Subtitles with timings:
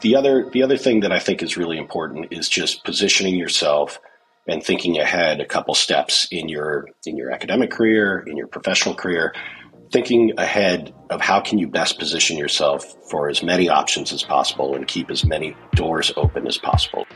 [0.00, 3.98] the other the other thing that I think is really important is just positioning yourself
[4.46, 8.94] and thinking ahead a couple steps in your in your academic career, in your professional
[8.94, 9.34] career,
[9.92, 14.74] thinking ahead of how can you best position yourself for as many options as possible
[14.74, 17.06] and keep as many doors open as possible.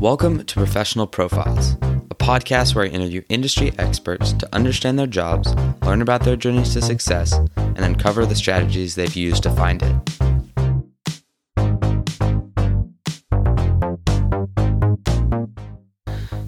[0.00, 1.76] Welcome to Professional Profiles,
[2.28, 6.82] podcast where I interview industry experts to understand their jobs, learn about their journeys to
[6.82, 9.96] success, and uncover the strategies they've used to find it.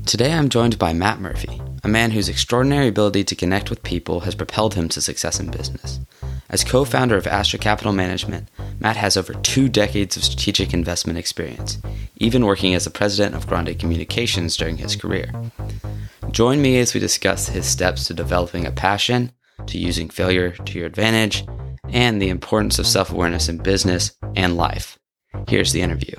[0.04, 4.20] Today I'm joined by Matt Murphy, a man whose extraordinary ability to connect with people
[4.20, 5.98] has propelled him to success in business.
[6.50, 8.50] As co founder of Astra Capital Management,
[8.80, 11.78] Matt has over two decades of strategic investment experience,
[12.16, 15.30] even working as the president of Grande Communications during his career.
[16.30, 19.32] Join me as we discuss his steps to developing a passion,
[19.66, 21.44] to using failure to your advantage,
[21.90, 24.98] and the importance of self awareness in business and life.
[25.46, 26.16] Here's the interview.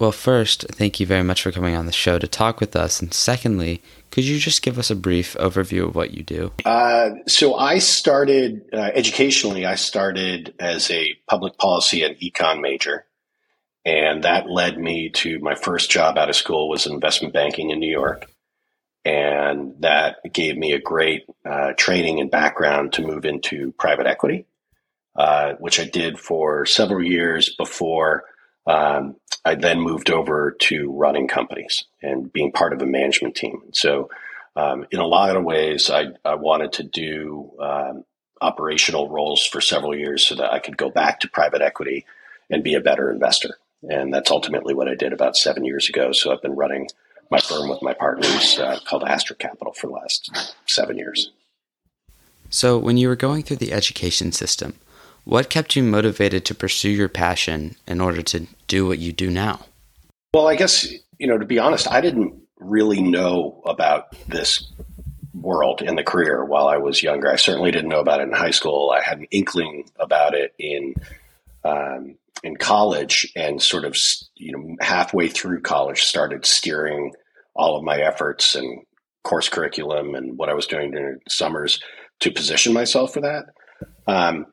[0.00, 3.02] Well, first, thank you very much for coming on the show to talk with us.
[3.02, 6.52] And secondly, could you just give us a brief overview of what you do?
[6.64, 13.06] Uh, so, I started uh, educationally, I started as a public policy and econ major.
[13.84, 17.80] And that led me to my first job out of school was investment banking in
[17.80, 18.30] New York.
[19.04, 24.44] And that gave me a great uh, training and background to move into private equity,
[25.16, 28.24] uh, which I did for several years before
[28.70, 33.62] um, I then moved over to running companies and being part of a management team.
[33.72, 34.10] So,
[34.56, 38.04] um, in a lot of ways, I, I wanted to do um,
[38.40, 42.04] operational roles for several years so that I could go back to private equity
[42.48, 43.58] and be a better investor.
[43.82, 46.12] And that's ultimately what I did about seven years ago.
[46.12, 46.88] So, I've been running
[47.30, 51.32] my firm with my partners uh, called Astra Capital for the last seven years.
[52.50, 54.74] So, when you were going through the education system,
[55.30, 59.30] what kept you motivated to pursue your passion in order to do what you do
[59.30, 59.64] now?
[60.34, 64.72] Well, I guess, you know, to be honest, I didn't really know about this
[65.32, 67.30] world in the career while I was younger.
[67.30, 68.92] I certainly didn't know about it in high school.
[68.92, 70.94] I had an inkling about it in
[71.62, 73.96] um, in college, and sort of
[74.34, 77.12] you know halfway through college started steering
[77.54, 78.82] all of my efforts and
[79.22, 81.80] course curriculum and what I was doing during summers
[82.18, 83.44] to position myself for that.
[84.08, 84.46] Um,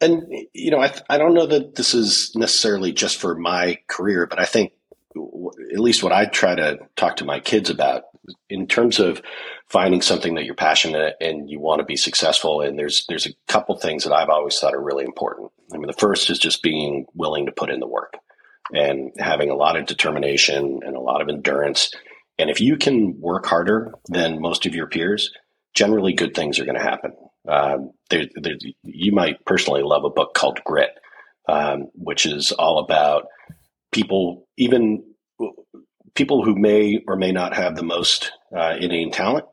[0.00, 4.26] and you know, I I don't know that this is necessarily just for my career,
[4.26, 4.72] but I think
[5.16, 8.04] at least what I try to talk to my kids about
[8.48, 9.20] in terms of
[9.66, 13.34] finding something that you're passionate and you want to be successful and there's there's a
[13.48, 15.50] couple things that I've always thought are really important.
[15.72, 18.14] I mean the first is just being willing to put in the work
[18.72, 21.92] and having a lot of determination and a lot of endurance
[22.38, 25.32] and if you can work harder than most of your peers
[25.74, 27.12] generally good things are going to happen
[27.48, 30.90] um, there, there, you might personally love a book called Grit,
[31.48, 33.26] um, which is all about
[33.92, 35.04] people, even
[36.14, 39.46] people who may or may not have the most uh, innate talent,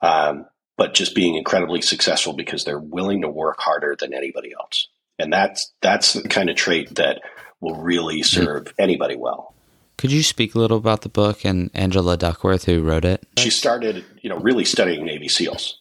[0.00, 4.88] um, but just being incredibly successful because they're willing to work harder than anybody else.
[5.18, 7.20] And that's that's the kind of trait that
[7.60, 8.44] will really mm-hmm.
[8.44, 9.54] serve anybody well.
[9.96, 13.26] Could you speak a little about the book and Angela Duckworth, who wrote it?
[13.36, 15.80] She started, you know, really studying Navy SEALs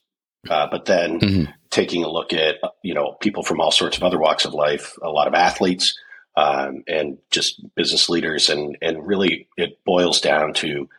[0.50, 1.52] uh, but then mm-hmm.
[1.70, 4.98] taking a look at you know people from all sorts of other walks of life,
[5.02, 5.98] a lot of athletes,
[6.36, 10.90] um, and just business leaders, and and really it boils down to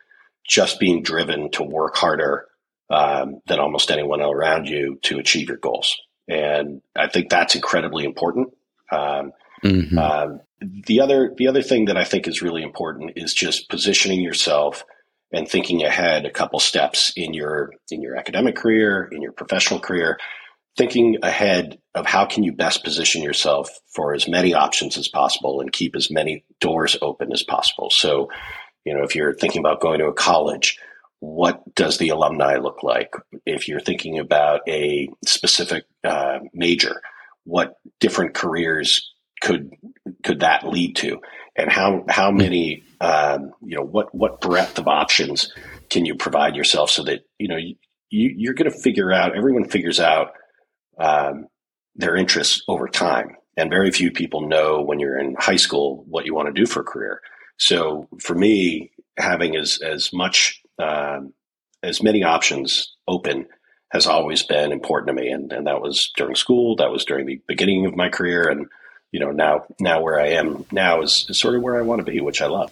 [0.47, 2.45] just being driven to work harder
[2.89, 5.95] um, than almost anyone around you to achieve your goals.
[6.27, 8.49] And I think that's incredibly important.
[8.91, 9.31] Um,
[9.63, 9.97] mm-hmm.
[9.97, 14.21] Um, the other the other thing that I think is really important is just positioning
[14.21, 14.83] yourself
[15.31, 19.79] and thinking ahead a couple steps in your in your academic career, in your professional
[19.79, 20.17] career,
[20.77, 25.61] thinking ahead of how can you best position yourself for as many options as possible
[25.61, 27.89] and keep as many doors open as possible.
[27.91, 28.29] So,
[28.85, 30.79] you know, if you're thinking about going to a college,
[31.19, 33.13] what does the alumni look like?
[33.45, 37.01] If you're thinking about a specific uh, major,
[37.43, 39.71] what different careers could
[40.23, 41.19] could that lead to?
[41.59, 45.51] And how how many um, you know what what breadth of options
[45.89, 47.75] can you provide yourself so that you know you,
[48.09, 50.31] you're going to figure out everyone figures out
[50.99, 51.47] um,
[51.95, 53.35] their interests over time.
[53.57, 56.65] And very few people know when you're in high school what you want to do
[56.65, 57.21] for a career.
[57.57, 61.33] So for me having as as much um,
[61.83, 63.47] as many options open
[63.91, 65.29] has always been important to me.
[65.29, 68.47] And, and that was during school that was during the beginning of my career.
[68.47, 68.67] And
[69.11, 71.99] you know now now where i am now is, is sort of where i want
[72.03, 72.71] to be which i love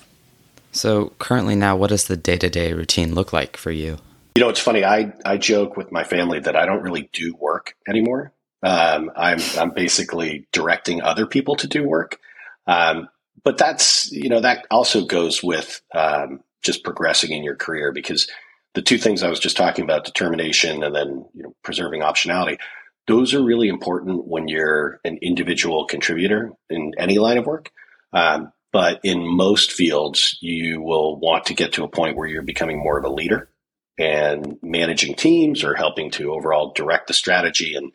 [0.71, 3.97] So, currently now, what does the day to day routine look like for you?
[4.35, 4.83] You know, it's funny.
[4.83, 8.31] I, I joke with my family that I don't really do work anymore.
[8.61, 12.19] Um, I'm, I'm basically directing other people to do work.
[12.67, 13.09] Um,
[13.43, 18.29] but that's, you know, that also goes with um, just progressing in your career because
[18.75, 22.59] the two things I was just talking about, determination and then, you know, preserving optionality,
[23.07, 27.71] those are really important when you're an individual contributor in any line of work.
[28.13, 32.41] Um, but in most fields, you will want to get to a point where you're
[32.41, 33.49] becoming more of a leader
[33.97, 37.91] and managing teams or helping to overall direct the strategy and,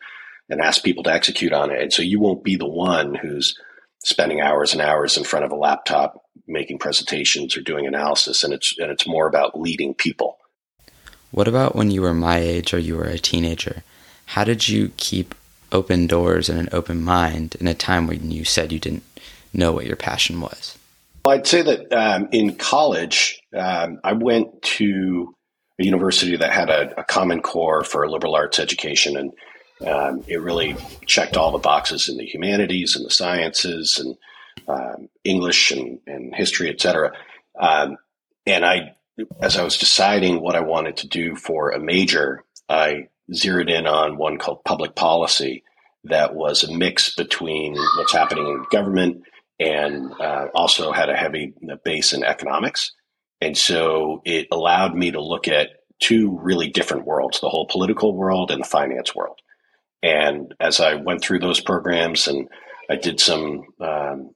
[0.49, 1.81] and ask people to execute on it.
[1.81, 3.57] And so you won't be the one who's
[4.03, 8.43] spending hours and hours in front of a laptop making presentations or doing analysis.
[8.43, 10.37] And it's, and it's more about leading people.
[11.31, 13.83] What about when you were my age or you were a teenager?
[14.25, 15.35] How did you keep
[15.71, 19.03] open doors and an open mind in a time when you said you didn't
[19.53, 20.77] know what your passion was?
[21.25, 25.33] Well, I'd say that um, in college, um, I went to
[25.79, 29.31] a university that had a, a, common core for liberal arts education, and
[29.87, 34.17] um, it really checked all the boxes in the humanities and the sciences and
[34.67, 37.11] um, English and, and, history, et cetera.
[37.59, 37.97] Um,
[38.45, 38.95] and I,
[39.41, 43.87] as I was deciding what I wanted to do for a major, I zeroed in
[43.87, 45.63] on one called public policy
[46.05, 49.23] that was a mix between what's happening in government
[49.59, 51.53] and uh, also had a heavy
[51.85, 52.91] base in economics.
[53.39, 55.69] And so it allowed me to look at
[56.01, 59.39] two really different worlds the whole political world and the finance world.
[60.01, 62.49] And as I went through those programs and
[62.89, 64.31] I did some um,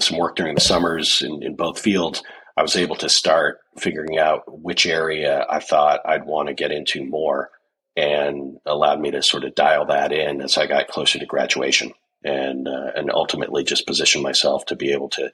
[0.00, 2.22] some work during the summers in, in both fields,
[2.56, 6.70] I was able to start figuring out which area I thought I'd want to get
[6.70, 7.50] into more
[7.96, 11.92] and allowed me to sort of dial that in as I got closer to graduation
[12.24, 15.32] and uh, and ultimately just position myself to be able to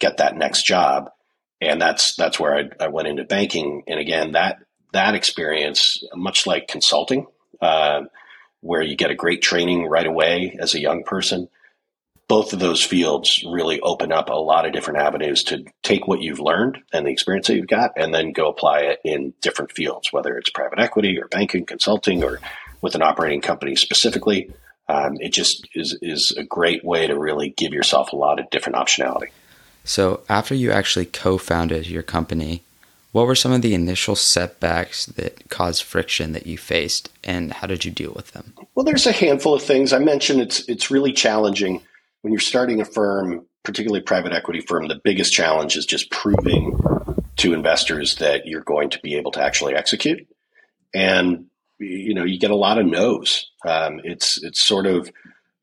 [0.00, 1.10] get that next job.
[1.60, 3.82] And that's that's where I, I went into banking.
[3.86, 4.58] And again that
[4.92, 7.26] that experience much like consulting
[7.60, 8.02] uh,
[8.60, 11.48] where you get a great training right away as a young person
[12.28, 16.20] both of those fields really open up a lot of different avenues to take what
[16.20, 19.72] you've learned and the experience that you've got and then go apply it in different
[19.72, 22.38] fields, whether it's private equity or banking, consulting, or
[22.82, 24.52] with an operating company specifically.
[24.90, 28.50] Um, it just is, is a great way to really give yourself a lot of
[28.50, 29.28] different optionality.
[29.84, 32.62] So, after you actually co founded your company,
[33.12, 37.66] what were some of the initial setbacks that caused friction that you faced, and how
[37.66, 38.52] did you deal with them?
[38.74, 39.94] Well, there's a handful of things.
[39.94, 41.82] I mentioned it's it's really challenging
[42.22, 46.78] when you're starting a firm, particularly private equity firm, the biggest challenge is just proving
[47.36, 50.26] to investors that you're going to be able to actually execute.
[50.94, 51.46] And
[51.78, 53.50] you know, you get a lot of no's.
[53.64, 55.10] Um, it's it's sort of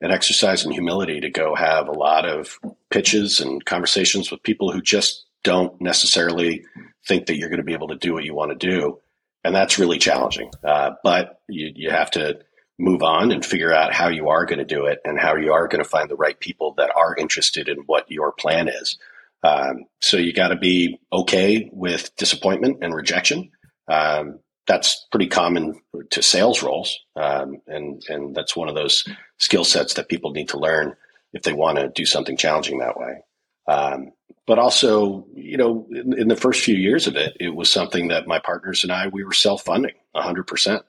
[0.02, 2.57] an exercise in humility to go have a lot of
[2.90, 6.66] pitches and conversations with people who just don't necessarily
[7.07, 9.00] think that you're going to be able to do what you want to do,
[9.44, 10.52] and that's really challenging.
[10.63, 12.40] Uh, but you you have to
[12.77, 15.54] move on and figure out how you are going to do it and how you
[15.54, 18.98] are going to find the right people that are interested in what your plan is.
[19.44, 23.51] Um, so you got to be okay with disappointment and rejection.
[23.88, 25.80] Um, that's pretty common
[26.10, 29.07] to sales roles, um, and and that's one of those
[29.38, 30.95] skill sets that people need to learn
[31.33, 33.21] if they want to do something challenging that way.
[33.68, 34.12] Um,
[34.48, 38.07] but also, you know, in, in, the first few years of it, it was something
[38.07, 40.83] that my partners and I we were self funding 100 percent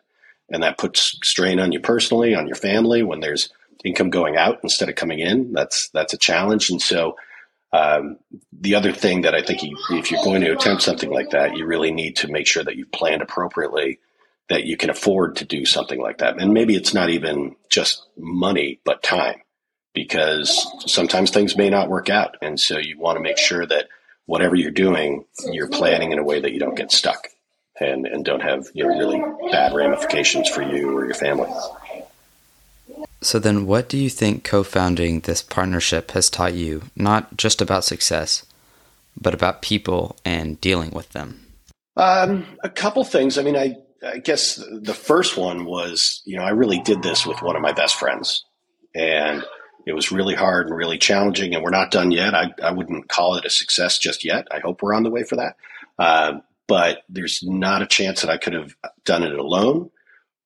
[0.50, 3.50] and that puts strain on you personally, on your family when there's
[3.84, 5.52] income going out instead of coming in.
[5.52, 7.16] That's that's a challenge, and so.
[7.72, 8.18] Um,
[8.52, 11.56] the other thing that I think you, if you're going to attempt something like that,
[11.56, 13.98] you really need to make sure that you've planned appropriately,
[14.48, 16.40] that you can afford to do something like that.
[16.40, 19.42] And maybe it's not even just money, but time,
[19.92, 22.36] because sometimes things may not work out.
[22.40, 23.88] And so you want to make sure that
[24.24, 27.28] whatever you're doing, you're planning in a way that you don't get stuck
[27.80, 31.50] and, and don't have you know, really bad ramifications for you or your family.
[33.20, 37.60] So, then what do you think co founding this partnership has taught you, not just
[37.60, 38.44] about success,
[39.20, 41.46] but about people and dealing with them?
[41.96, 43.38] Um, a couple things.
[43.38, 47.26] I mean, I, I guess the first one was, you know, I really did this
[47.26, 48.44] with one of my best friends.
[48.94, 49.44] And
[49.86, 52.34] it was really hard and really challenging, and we're not done yet.
[52.34, 54.48] I, I wouldn't call it a success just yet.
[54.50, 55.56] I hope we're on the way for that.
[55.98, 59.90] Uh, but there's not a chance that I could have done it alone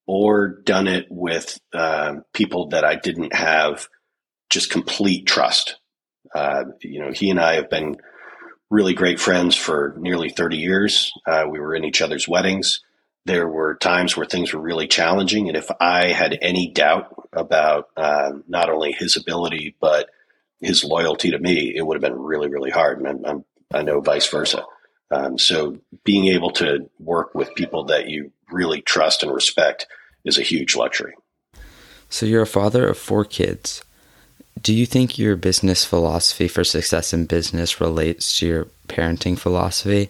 [0.07, 3.87] or done it with uh, people that I didn't have
[4.49, 5.77] just complete trust.
[6.33, 7.97] Uh, you know, he and I have been
[8.69, 11.11] really great friends for nearly 30 years.
[11.27, 12.81] Uh, we were in each other's weddings.
[13.25, 15.47] There were times where things were really challenging.
[15.47, 20.09] And if I had any doubt about uh, not only his ability, but
[20.59, 22.99] his loyalty to me, it would have been really, really hard.
[22.99, 24.63] And I'm, I'm, i know vice versa.
[25.11, 29.87] Um, so being able to work with people that you really trust and respect
[30.23, 31.13] is a huge luxury.
[32.09, 33.83] So you're a father of four kids.
[34.61, 40.09] Do you think your business philosophy for success in business relates to your parenting philosophy?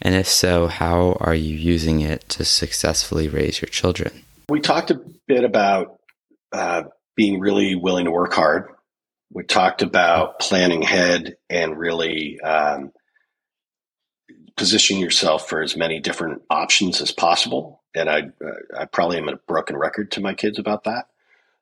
[0.00, 4.24] And if so, how are you using it to successfully raise your children?
[4.48, 6.00] We talked a bit about
[6.52, 6.84] uh,
[7.16, 8.68] being really willing to work hard.
[9.32, 12.92] We talked about planning ahead and really um,
[14.60, 17.82] positioning yourself for as many different options as possible.
[17.94, 18.24] And I,
[18.78, 21.06] I probably am a broken record to my kids about that.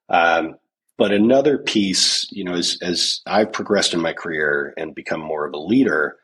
[0.08, 0.56] Um,
[0.96, 5.46] but another piece, you know, as, as I've progressed in my career and become more
[5.46, 6.16] of a leader,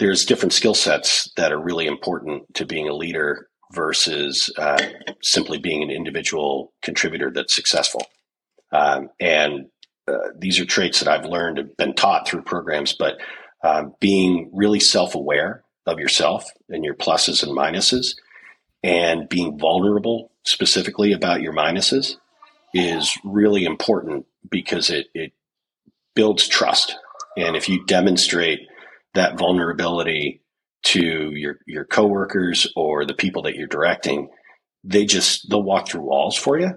[0.00, 4.82] there's different skill sets that are really important to being a leader versus uh,
[5.22, 8.04] simply being an individual contributor that's successful.
[8.72, 9.66] Um, and
[10.08, 13.20] uh, these are traits that I've learned and been taught through programs, but
[13.62, 18.16] um, being really self aware of yourself and your pluses and minuses
[18.82, 22.16] and being vulnerable specifically about your minuses
[22.72, 25.32] is really important because it, it
[26.14, 26.96] builds trust.
[27.36, 28.60] And if you demonstrate
[29.14, 30.42] that vulnerability
[30.82, 34.30] to your, your coworkers or the people that you're directing,
[34.82, 36.70] they just, they'll walk through walls for you.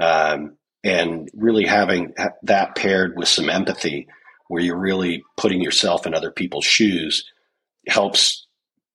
[0.00, 4.08] Um, and really having that paired with some empathy
[4.48, 7.24] where you're really putting yourself in other people's shoes
[7.86, 8.43] helps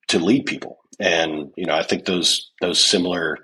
[0.10, 0.80] to lead people.
[1.00, 3.38] And, you know, I think those, those similar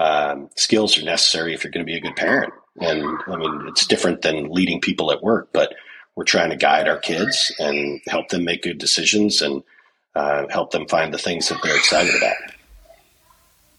[0.00, 2.52] um, skills are necessary if you're going to be a good parent.
[2.80, 5.74] And I mean, it's different than leading people at work, but
[6.14, 9.62] we're trying to guide our kids and help them make good decisions and
[10.14, 12.36] uh, help them find the things that they're excited about.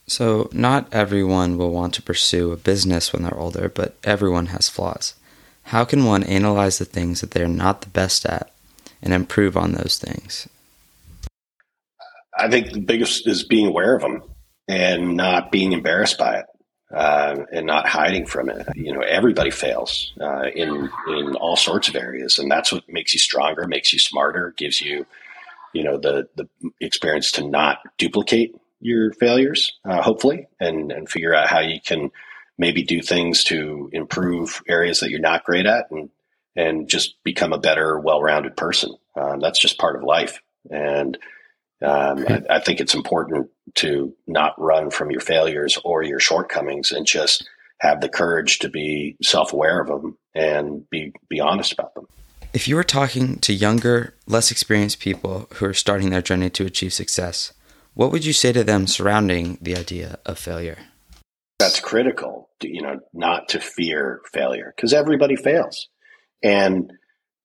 [0.07, 4.67] So, not everyone will want to pursue a business when they're older, but everyone has
[4.67, 5.13] flaws.
[5.65, 8.51] How can one analyze the things that they're not the best at
[9.01, 10.49] and improve on those things?
[12.41, 14.23] I think the biggest is being aware of them
[14.67, 16.45] and not being embarrassed by it.
[16.93, 18.67] Uh, and not hiding from it.
[18.75, 23.13] You know, everybody fails uh, in in all sorts of areas, and that's what makes
[23.13, 25.05] you stronger, makes you smarter, gives you,
[25.73, 26.49] you know, the the
[26.81, 32.11] experience to not duplicate your failures, uh, hopefully, and and figure out how you can
[32.57, 36.09] maybe do things to improve areas that you're not great at, and
[36.57, 38.93] and just become a better, well-rounded person.
[39.15, 41.17] Um, that's just part of life, and
[41.81, 46.91] um, I, I, think it's important to not run from your failures or your shortcomings
[46.91, 47.47] and just
[47.79, 52.05] have the courage to be self-aware of them and be be honest about them.
[52.53, 56.65] If you were talking to younger, less experienced people who are starting their journey to
[56.65, 57.53] achieve success,
[57.93, 60.77] what would you say to them surrounding the idea of failure?
[61.59, 65.87] That's critical, to, you know, not to fear failure because everybody fails.
[66.43, 66.91] And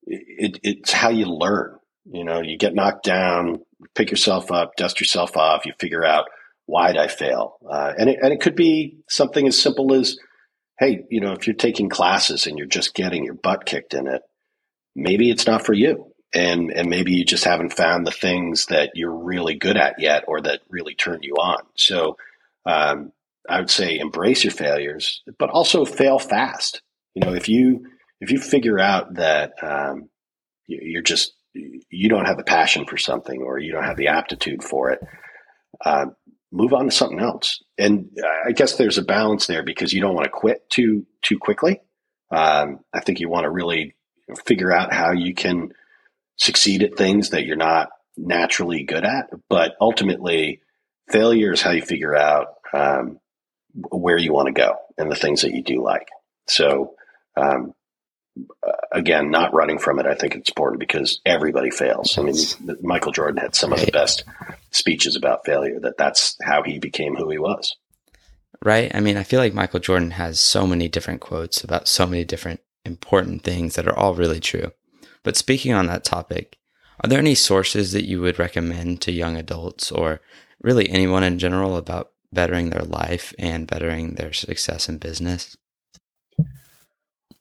[0.05, 1.77] it, it's how you learn.
[2.05, 3.61] You know, you get knocked down,
[3.95, 6.25] pick yourself up, dust yourself off, you figure out
[6.65, 7.57] why did I fail?
[7.69, 10.17] Uh, and, it, and it could be something as simple as,
[10.79, 14.07] hey, you know, if you're taking classes and you're just getting your butt kicked in
[14.07, 14.21] it,
[14.95, 16.11] maybe it's not for you.
[16.33, 20.25] And, and maybe you just haven't found the things that you're really good at yet
[20.27, 21.63] or that really turn you on.
[21.75, 22.17] So
[22.65, 23.13] um,
[23.47, 26.81] I would say embrace your failures, but also fail fast.
[27.15, 27.87] You know, if you
[28.19, 30.09] if you figure out that um,
[30.67, 31.33] you're just
[31.89, 34.99] you don't have the passion for something or you don't have the aptitude for it,
[35.83, 36.07] uh,
[36.51, 37.61] move on to something else.
[37.77, 38.09] And
[38.45, 41.81] I guess there's a balance there because you don't want to quit too too quickly.
[42.31, 43.95] Um, I think you want to really
[44.45, 45.71] figure out how you can
[46.35, 49.29] succeed at things that you're not naturally good at.
[49.49, 50.61] But ultimately,
[51.09, 53.19] failure is how you figure out um,
[53.73, 56.07] where you want to go and the things that you do like.
[56.47, 56.95] So
[57.35, 57.73] um,
[58.91, 62.17] again, not running from it, I think it's important because everybody fails.
[62.17, 62.35] I mean,
[62.81, 64.23] Michael Jordan had some of the best
[64.71, 65.79] speeches about failure.
[65.79, 67.75] That that's how he became who he was.
[68.63, 68.93] Right.
[68.93, 72.25] I mean, I feel like Michael Jordan has so many different quotes about so many
[72.25, 74.71] different important things that are all really true.
[75.23, 76.57] But speaking on that topic,
[77.03, 80.21] are there any sources that you would recommend to young adults or
[80.61, 85.55] really anyone in general about bettering their life and bettering their success in business?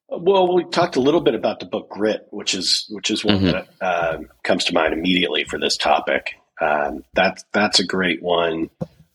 [0.09, 3.39] Well, we talked a little bit about the book Grit, which is which is one
[3.39, 3.47] mm-hmm.
[3.47, 6.35] that uh, comes to mind immediately for this topic.
[6.61, 8.71] Um, that that's a great one.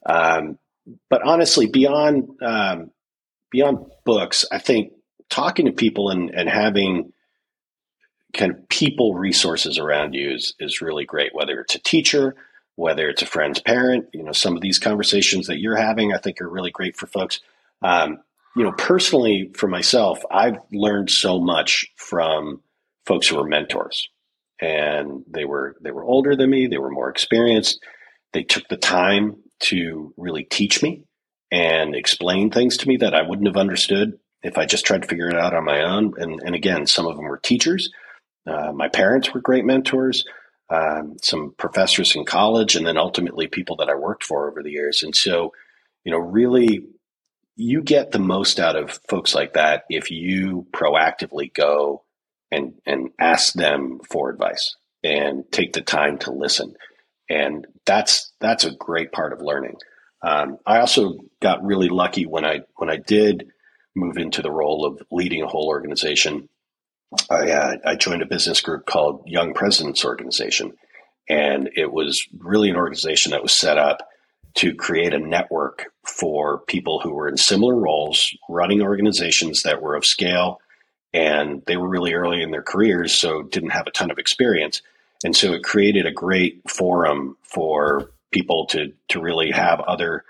[0.06, 0.58] Um,
[1.10, 2.92] but honestly, beyond um,
[3.52, 4.92] beyond books, I think
[5.30, 7.14] talking to people and, and having
[8.34, 11.34] kind of people resources around you is is really great.
[11.34, 12.36] Whether it's a teacher,
[12.76, 16.18] whether it's a friend's parent, you know, some of these conversations that you're having, I
[16.18, 17.40] think, are really great for folks.
[17.82, 18.20] Um,
[18.56, 22.62] you know, personally for myself, I've learned so much from
[23.06, 24.10] folks who were mentors
[24.62, 26.68] and they were, they were older than me.
[26.68, 27.80] They were more experienced
[28.34, 31.04] they took the time to really teach me
[31.52, 35.08] and explain things to me that I wouldn't have understood if I just tried to
[35.08, 36.14] figure it out on my own.
[36.18, 37.90] And, and again, some of them were teachers.
[38.48, 40.24] Uh, my parents were great mentors,
[40.70, 44.72] um, some professors in college, and then ultimately people that I worked for over the
[44.72, 45.04] years.
[45.04, 45.52] And so,
[46.06, 46.82] you know, really,
[47.56, 52.04] you get the most out of folks like that if you proactively go
[52.52, 56.76] and and ask them for advice and take the time to listen.
[57.30, 59.78] And that's that's a great part of learning.
[60.22, 63.48] Um, I also got really lucky when I when I did
[63.96, 66.50] move into the role of leading a whole organization.
[67.30, 70.74] I, uh, I joined a business group called Young Presidents Organization,
[71.28, 74.08] and it was really an organization that was set up
[74.56, 79.96] to create a network for people who were in similar roles, running organizations that were
[79.96, 80.60] of scale,
[81.14, 84.82] and they were really early in their careers, so didn't have a ton of experience.
[85.24, 90.24] And so it created a great forum for people to to really have other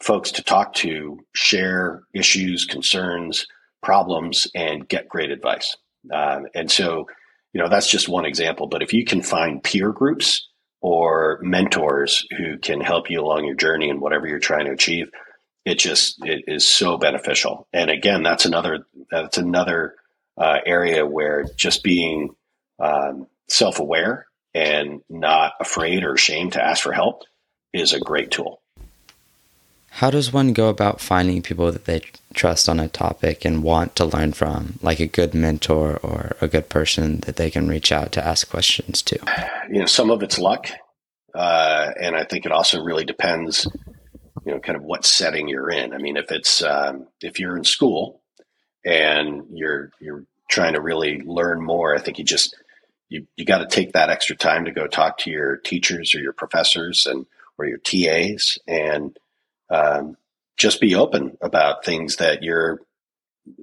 [0.00, 3.46] folks to talk to, share issues, concerns,
[3.82, 5.76] problems, and get great advice.
[6.12, 7.08] Um, and so,
[7.52, 8.68] you know, that's just one example.
[8.68, 10.48] But if you can find peer groups
[10.80, 15.10] or mentors who can help you along your journey and whatever you're trying to achieve,
[15.64, 17.66] it just it is so beneficial.
[17.72, 19.94] And again, that's another that's another
[20.36, 22.30] uh, area where just being
[22.78, 27.22] um, self aware and not afraid or ashamed to ask for help
[27.72, 28.62] is a great tool.
[29.98, 32.02] How does one go about finding people that they
[32.32, 36.46] trust on a topic and want to learn from, like a good mentor or a
[36.46, 39.18] good person that they can reach out to ask questions to?
[39.68, 40.68] You know, some of it's luck,
[41.34, 43.66] uh, and I think it also really depends,
[44.46, 45.92] you know, kind of what setting you're in.
[45.92, 48.22] I mean, if it's um, if you're in school
[48.84, 52.56] and you're you're trying to really learn more, I think you just
[53.08, 56.20] you you got to take that extra time to go talk to your teachers or
[56.20, 57.26] your professors and
[57.58, 59.18] or your TAs and
[59.70, 60.16] um,
[60.56, 62.80] just be open about things that you're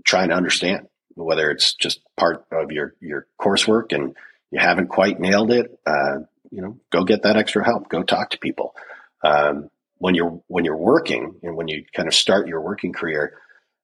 [0.04, 4.16] trying to understand, whether it's just part of your your coursework and
[4.52, 5.78] you haven't quite nailed it.
[5.86, 6.20] Uh,
[6.52, 7.90] you know, go get that extra help.
[7.90, 8.76] Go talk to people.
[9.24, 13.38] Um, when you're when you're working and when you kind of start your working career,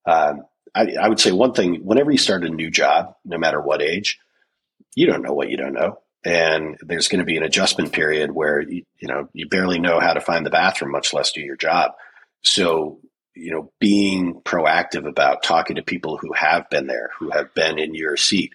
[0.06, 0.44] um,
[0.74, 3.82] I, I would say one thing: whenever you start a new job, no matter what
[3.82, 4.20] age,
[4.96, 8.32] you don't know what you don't know and there's going to be an adjustment period
[8.32, 11.42] where you, you know you barely know how to find the bathroom much less do
[11.42, 11.92] your job
[12.42, 13.00] so,
[13.36, 17.80] you know, being proactive about talking to people who have been there, who have been
[17.80, 18.54] in your seat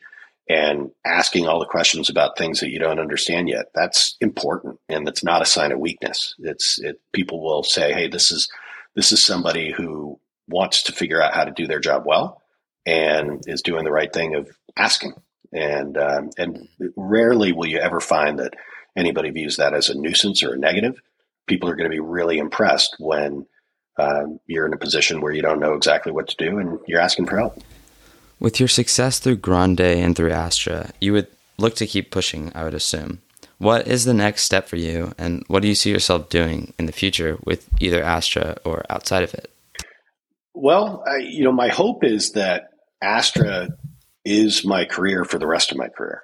[0.48, 3.66] and asking all the questions about things that you don't understand yet.
[3.74, 4.78] That's important.
[4.88, 6.34] And it's not a sign of weakness.
[6.38, 8.48] It's, it, people will say, Hey, this is,
[8.94, 12.42] this is somebody who wants to figure out how to do their job well
[12.84, 15.14] and is doing the right thing of asking.
[15.52, 18.54] And, um, and rarely will you ever find that
[18.96, 21.00] anybody views that as a nuisance or a negative.
[21.46, 23.46] People are going to be really impressed when
[23.98, 27.00] um, you're in a position where you don't know exactly what to do and you're
[27.00, 27.62] asking for help.
[28.38, 31.28] With your success through Grande and through Astra, you would
[31.58, 33.22] look to keep pushing, I would assume.
[33.58, 36.84] What is the next step for you, and what do you see yourself doing in
[36.84, 39.50] the future with either Astra or outside of it?
[40.52, 42.64] Well, I, you know, my hope is that
[43.00, 43.68] Astra
[44.26, 46.22] is my career for the rest of my career,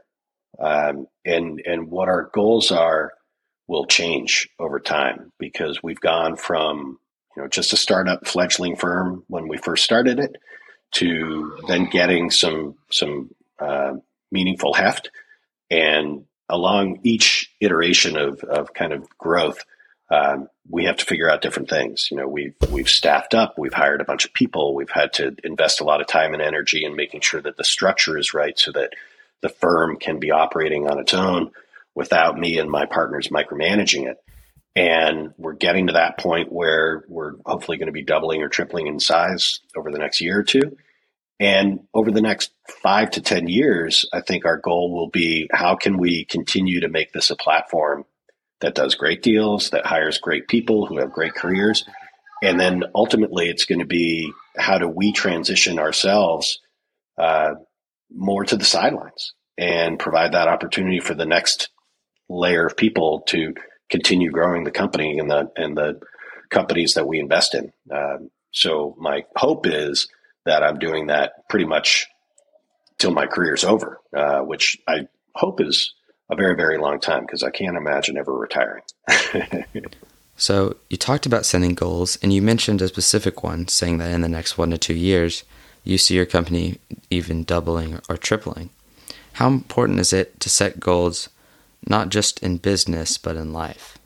[0.59, 3.13] um, and and what our goals are
[3.67, 6.99] will change over time because we've gone from
[7.37, 10.37] you know, just a startup fledgling firm when we first started it,
[10.93, 13.95] to then getting some some uh,
[14.31, 15.11] meaningful heft,
[15.71, 19.65] and along each iteration of of kind of growth,
[20.11, 22.09] um, we have to figure out different things.
[22.11, 25.35] You know, we've we've staffed up, we've hired a bunch of people, we've had to
[25.43, 28.59] invest a lot of time and energy in making sure that the structure is right,
[28.59, 28.93] so that
[29.41, 31.51] the firm can be operating on its own
[31.95, 34.19] without me and my partners micromanaging it.
[34.75, 38.87] And we're getting to that point where we're hopefully going to be doubling or tripling
[38.87, 40.77] in size over the next year or two.
[41.39, 45.75] And over the next five to 10 years, I think our goal will be how
[45.75, 48.05] can we continue to make this a platform
[48.61, 51.85] that does great deals, that hires great people who have great careers.
[52.43, 56.61] And then ultimately, it's going to be how do we transition ourselves
[57.19, 57.55] uh,
[58.11, 61.71] more to the sidelines and provide that opportunity for the next
[62.29, 63.55] layer of people to
[63.91, 66.01] continue growing the company and the and the
[66.51, 67.73] companies that we invest in.
[67.91, 70.09] Um, so my hope is
[70.45, 72.07] that I'm doing that pretty much
[72.99, 75.95] till my career's over, uh, which I hope is
[76.31, 78.83] a very very long time because I can't imagine ever retiring.
[80.37, 84.21] so you talked about setting goals, and you mentioned a specific one, saying that in
[84.21, 85.45] the next one to two years,
[85.85, 86.79] you see your company
[87.11, 88.71] even doubling or tripling.
[89.35, 91.29] How important is it to set goals
[91.89, 93.99] not just in business, but in life?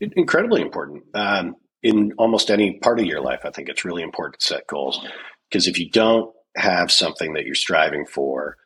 [0.00, 1.04] Incredibly important.
[1.14, 4.66] Um, in almost any part of your life, I think it's really important to set
[4.66, 5.06] goals
[5.48, 8.56] because if you don't have something that you're striving for,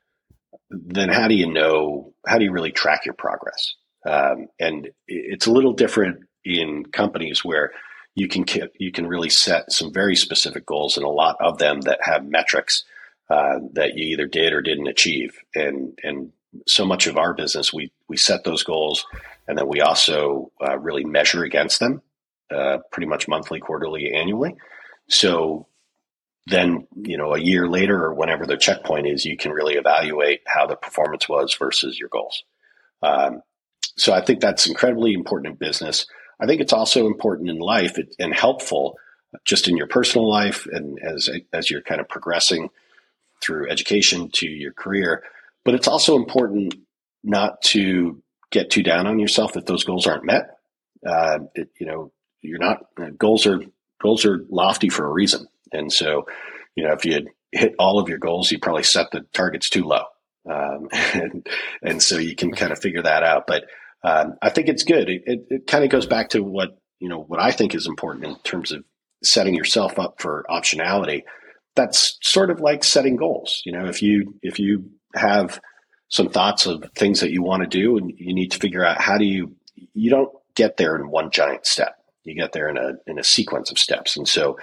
[0.71, 2.13] then how do you know?
[2.27, 3.75] How do you really track your progress?
[4.09, 7.73] Um, and it's a little different in companies where
[8.15, 8.45] you can
[8.79, 12.25] you can really set some very specific goals, and a lot of them that have
[12.25, 12.85] metrics
[13.29, 15.39] uh, that you either did or didn't achieve.
[15.55, 16.33] And and
[16.67, 19.07] so much of our business, we we set those goals,
[19.49, 22.03] and then we also uh, really measure against them,
[22.55, 24.57] uh, pretty much monthly, quarterly, annually.
[25.09, 25.69] So
[26.47, 30.41] then you know a year later or whenever the checkpoint is, you can really evaluate
[30.47, 32.43] how the performance was versus your goals.
[33.03, 33.43] Um,
[33.97, 36.07] so I think that's incredibly important in business.
[36.41, 38.97] I think it's also important in life and helpful
[39.45, 42.71] just in your personal life and as as you're kind of progressing
[43.41, 45.23] through education to your career.
[45.65, 46.75] But it's also important
[47.23, 50.51] not to get too down on yourself if those goals aren't met.
[51.07, 52.79] Uh, it, you know, you're not
[53.19, 53.61] goals are
[54.03, 56.27] goals are lofty for a reason, and so
[56.75, 59.85] you know if you hit all of your goals, you probably set the targets too
[59.85, 60.05] low,
[60.51, 61.47] um, and
[61.83, 63.47] and so you can kind of figure that out.
[63.47, 63.65] But
[64.03, 65.09] um, I think it's good.
[65.09, 67.87] It, it, it kind of goes back to what you know what I think is
[67.87, 68.85] important in terms of
[69.23, 71.23] setting yourself up for optionality.
[71.77, 73.63] That's sort of like setting goals.
[73.65, 75.61] You know, if you if you have
[76.11, 79.01] some thoughts of things that you want to do, and you need to figure out
[79.01, 79.55] how do you
[79.95, 81.97] you don't get there in one giant step.
[82.25, 84.59] You get there in a in a sequence of steps, and so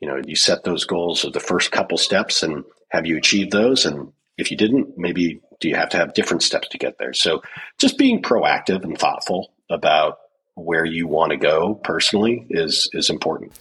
[0.00, 3.52] you know you set those goals of the first couple steps, and have you achieved
[3.52, 3.84] those?
[3.84, 7.12] And if you didn't, maybe do you have to have different steps to get there?
[7.12, 7.42] So
[7.78, 10.18] just being proactive and thoughtful about
[10.54, 13.52] where you want to go personally is is important.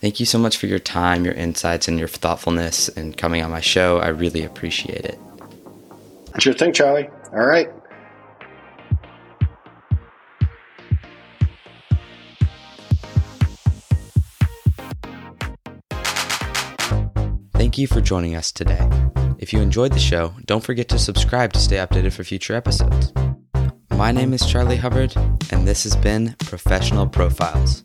[0.00, 3.52] Thank you so much for your time, your insights, and your thoughtfulness and coming on
[3.52, 3.98] my show.
[3.98, 5.16] I really appreciate it.
[6.38, 7.08] Sure thing, Charlie.
[7.32, 7.68] All right.
[17.54, 18.88] Thank you for joining us today.
[19.38, 23.12] If you enjoyed the show, don't forget to subscribe to stay updated for future episodes.
[23.90, 25.14] My name is Charlie Hubbard,
[25.50, 27.84] and this has been Professional Profiles.